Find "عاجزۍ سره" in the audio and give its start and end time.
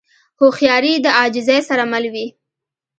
1.17-1.83